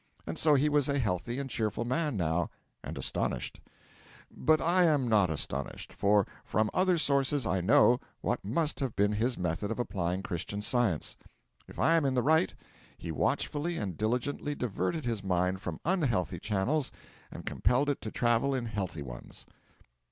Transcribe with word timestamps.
And 0.25 0.35
so 0.39 0.55
he 0.55 0.67
was 0.67 0.89
a 0.89 0.97
healthy 0.97 1.37
and 1.37 1.47
cheerful 1.47 1.85
man, 1.85 2.17
now, 2.17 2.49
and 2.83 2.97
astonished. 2.97 3.61
But 4.35 4.59
I 4.59 4.83
am 4.85 5.07
not 5.07 5.29
astonished, 5.29 5.93
for 5.93 6.25
from 6.43 6.71
other 6.73 6.97
sources 6.97 7.45
I 7.45 7.61
know 7.61 7.99
what 8.21 8.43
must 8.43 8.79
have 8.79 8.95
been 8.95 9.11
his 9.11 9.37
method 9.37 9.69
of 9.69 9.77
applying 9.77 10.23
Christian 10.23 10.63
Science. 10.63 11.17
If 11.67 11.77
I 11.77 11.95
am 11.97 12.03
in 12.05 12.15
the 12.15 12.23
right, 12.23 12.51
he 12.97 13.11
watchfully 13.11 13.77
and 13.77 13.95
diligently 13.95 14.55
diverted 14.55 15.05
his 15.05 15.23
mind 15.23 15.61
from 15.61 15.79
unhealthy 15.85 16.39
channels 16.39 16.91
and 17.29 17.45
compelled 17.45 17.87
it 17.87 18.01
to 18.01 18.09
travel 18.09 18.55
in 18.55 18.65
healthy 18.65 19.03
ones. 19.03 19.45